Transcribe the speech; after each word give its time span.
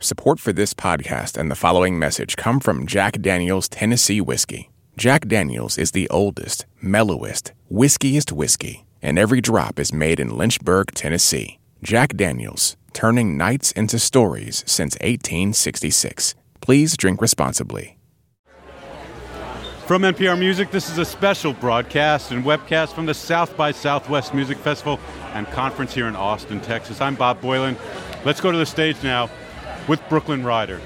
Support 0.00 0.38
for 0.38 0.52
this 0.52 0.74
podcast 0.74 1.36
and 1.36 1.50
the 1.50 1.56
following 1.56 1.98
message 1.98 2.36
come 2.36 2.60
from 2.60 2.86
Jack 2.86 3.20
Daniels 3.20 3.68
Tennessee 3.68 4.20
Whiskey. 4.20 4.70
Jack 4.96 5.26
Daniels 5.26 5.76
is 5.76 5.90
the 5.90 6.08
oldest, 6.08 6.66
mellowest, 6.80 7.50
whiskiest 7.68 8.30
whiskey, 8.30 8.86
and 9.02 9.18
every 9.18 9.40
drop 9.40 9.80
is 9.80 9.92
made 9.92 10.20
in 10.20 10.38
Lynchburg, 10.38 10.92
Tennessee. 10.94 11.58
Jack 11.82 12.16
Daniels, 12.16 12.76
turning 12.92 13.36
nights 13.36 13.72
into 13.72 13.98
stories 13.98 14.62
since 14.68 14.94
1866. 15.00 16.36
Please 16.60 16.96
drink 16.96 17.20
responsibly. 17.20 17.98
From 19.88 20.02
NPR 20.02 20.38
Music, 20.38 20.70
this 20.70 20.88
is 20.88 20.98
a 20.98 21.04
special 21.04 21.54
broadcast 21.54 22.30
and 22.30 22.44
webcast 22.44 22.92
from 22.92 23.06
the 23.06 23.14
South 23.14 23.56
by 23.56 23.72
Southwest 23.72 24.32
Music 24.32 24.58
Festival 24.58 25.00
and 25.34 25.44
Conference 25.48 25.92
here 25.92 26.06
in 26.06 26.14
Austin, 26.14 26.60
Texas. 26.60 27.00
I'm 27.00 27.16
Bob 27.16 27.40
Boilen. 27.40 27.76
Let's 28.24 28.40
go 28.40 28.52
to 28.52 28.58
the 28.58 28.66
stage 28.66 29.02
now 29.02 29.28
with 29.88 30.06
Brooklyn 30.10 30.44
Rider. 30.44 30.80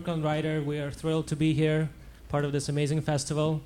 Brooklyn 0.00 0.22
Rider. 0.22 0.62
We 0.62 0.78
are 0.78 0.90
thrilled 0.90 1.26
to 1.26 1.36
be 1.36 1.52
here, 1.52 1.90
part 2.30 2.46
of 2.46 2.52
this 2.52 2.70
amazing 2.70 3.02
festival. 3.02 3.60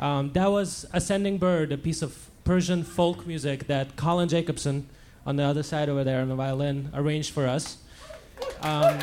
Um, 0.00 0.32
that 0.32 0.50
was 0.50 0.84
Ascending 0.92 1.38
Bird, 1.38 1.70
a 1.70 1.78
piece 1.78 2.02
of 2.02 2.28
Persian 2.42 2.82
folk 2.82 3.24
music 3.24 3.68
that 3.68 3.94
Colin 3.94 4.28
Jacobsen, 4.28 4.88
on 5.24 5.36
the 5.36 5.44
other 5.44 5.62
side 5.62 5.88
over 5.88 6.02
there 6.02 6.22
on 6.22 6.28
the 6.28 6.34
violin, 6.34 6.90
arranged 6.92 7.32
for 7.32 7.46
us. 7.46 7.78
Um, 8.62 8.98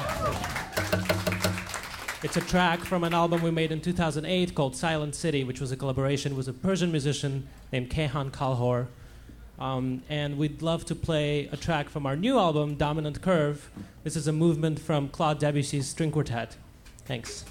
it's 2.22 2.36
a 2.36 2.42
track 2.42 2.82
from 2.82 3.06
an 3.06 3.14
album 3.14 3.44
we 3.44 3.52
made 3.52 3.72
in 3.72 3.80
2008 3.80 4.54
called 4.54 4.76
Silent 4.76 5.16
City, 5.16 5.46
which 5.46 5.62
was 5.62 5.72
a 5.72 5.78
collaboration 5.78 6.36
with 6.36 6.50
a 6.50 6.54
Persian 6.54 6.92
musician 6.92 7.48
named 7.72 7.90
Kayhan 7.90 8.30
Kalhor. 8.32 8.88
Um, 9.60 10.04
and 10.10 10.38
we'd 10.38 10.62
love 10.62 10.86
to 10.86 10.96
play 10.96 11.50
a 11.52 11.58
track 11.58 11.90
from 11.90 12.06
our 12.06 12.16
new 12.16 12.38
album, 12.38 12.76
Dominant 12.76 13.22
Curve. 13.22 13.70
This 14.04 14.16
is 14.16 14.28
a 14.28 14.34
movement 14.34 14.80
from 14.80 15.10
Claude 15.10 15.40
Debussy's 15.40 15.88
string 15.88 16.12
quartet. 16.12 16.56
Thanks. 17.06 17.46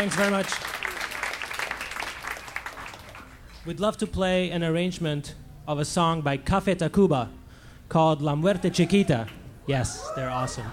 Thanks 0.00 0.16
very 0.16 0.30
much. 0.30 0.50
We'd 3.66 3.80
love 3.80 3.98
to 3.98 4.06
play 4.06 4.50
an 4.50 4.64
arrangement 4.64 5.34
of 5.68 5.78
a 5.78 5.84
song 5.84 6.22
by 6.22 6.38
Café 6.38 6.74
Tacuba 6.74 7.28
called 7.90 8.22
La 8.22 8.34
Muerte 8.34 8.70
Chiquita. 8.70 9.26
Yes, 9.66 10.10
they're 10.16 10.30
awesome. 10.30 10.64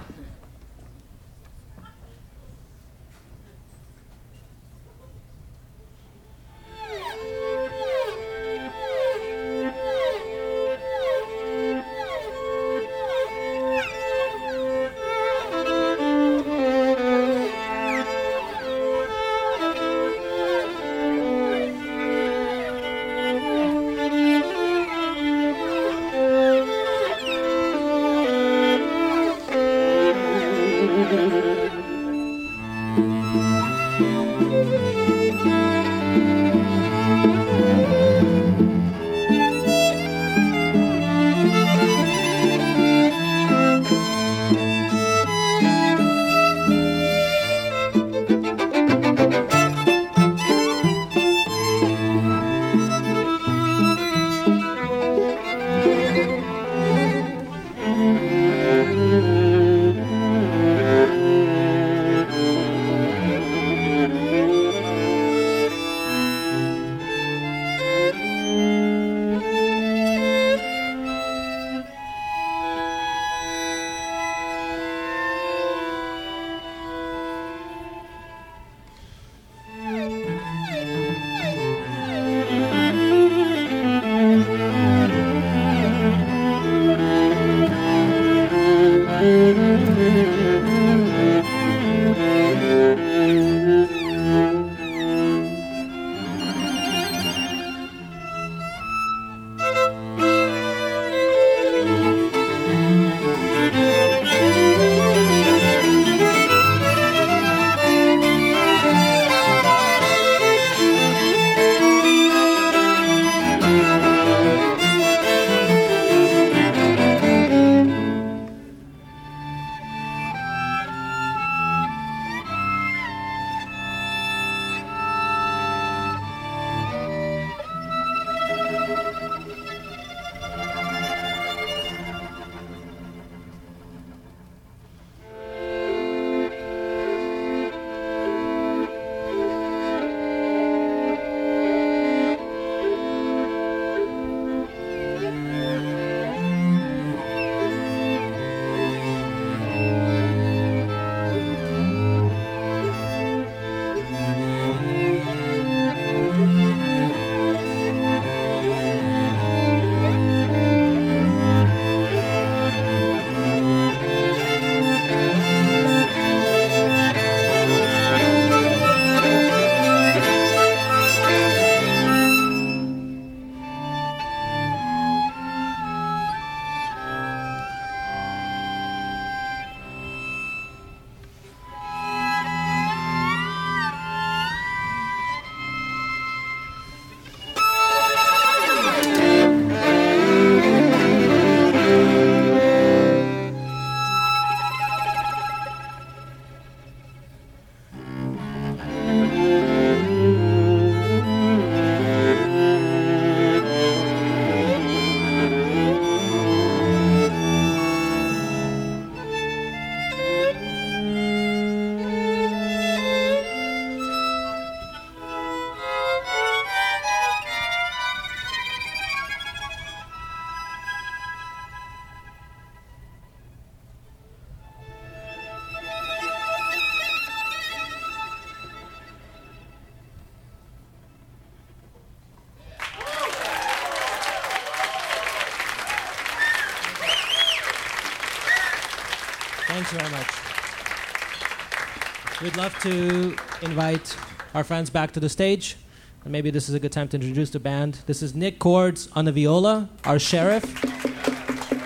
Love 242.57 242.79
to 242.79 243.35
invite 243.61 244.17
our 244.55 244.63
friends 244.63 244.89
back 244.89 245.11
to 245.11 245.19
the 245.19 245.29
stage. 245.29 245.77
And 246.23 246.31
maybe 246.31 246.49
this 246.49 246.67
is 246.67 246.73
a 246.73 246.79
good 246.79 246.91
time 246.91 247.07
to 247.09 247.15
introduce 247.15 247.51
the 247.51 247.59
band. 247.59 247.99
This 248.07 248.23
is 248.23 248.33
Nick 248.33 248.57
Cords 248.57 249.09
on 249.13 249.25
the 249.25 249.31
viola, 249.31 249.87
our 250.05 250.17
sheriff. 250.17 250.65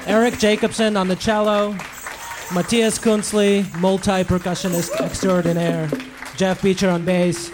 Eric 0.08 0.40
Jacobsen 0.40 0.96
on 0.96 1.10
the 1.10 1.18
cello. 1.18 1.74
Matthias 2.54 2.98
Kunzli, 2.98 3.66
multi-percussionist 3.80 4.98
extraordinaire. 5.02 5.90
Jeff 6.38 6.62
Beecher 6.62 6.90
on 6.90 7.04
bass. 7.04 7.52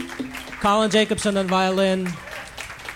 Colin 0.61 0.91
Jacobsen 0.91 1.37
on 1.37 1.47
violin. 1.47 2.07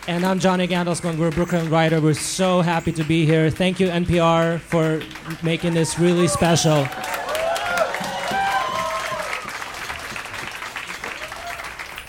And 0.08 0.24
I'm 0.24 0.38
Johnny 0.38 0.68
Gandelsman. 0.68 1.18
We're 1.18 1.30
a 1.30 1.32
Brooklyn 1.32 1.68
Rider. 1.72 2.00
We're 2.00 2.14
so 2.14 2.62
happy 2.62 2.92
to 2.92 3.04
be 3.04 3.26
here. 3.26 3.50
Thank 3.50 3.80
you, 3.80 3.88
NPR, 3.88 4.60
for 4.60 5.02
making 5.44 5.74
this 5.74 5.98
really 5.98 6.28
special. 6.28 6.88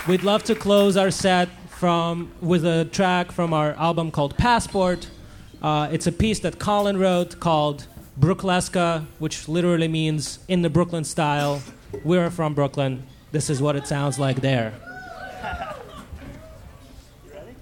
We'd 0.09 0.25
love 0.25 0.43
to 0.45 0.57
close 0.57 0.97
our 0.97 1.13
set 1.13 1.49
from 1.69 2.33
with 2.41 2.65
a 2.65 2.87
track 2.87 3.31
from 3.31 3.55
our 3.55 3.73
album 3.75 4.11
called 4.11 4.37
Passport. 4.37 5.09
Uh, 5.63 5.89
it's 5.93 6.09
a 6.09 6.13
piece 6.13 6.41
that 6.41 6.59
Colin 6.59 6.97
wrote 6.97 7.39
called 7.39 7.87
Brooklesca, 8.19 9.07
which 9.21 9.47
literally 9.47 9.87
means 9.87 10.41
in 10.49 10.63
the 10.63 10.71
Brooklyn 10.71 11.05
style. 11.05 11.63
We're 12.03 12.31
from 12.31 12.53
Brooklyn. 12.53 13.05
This 13.31 13.49
is 13.49 13.63
what 13.63 13.77
it 13.77 13.87
sounds 13.87 14.19
like 14.19 14.41
there. 14.41 14.75
You 17.25 17.33
ready? 17.33 17.55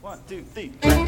One, 0.00 0.18
two, 0.26 0.44
three. 0.54 1.07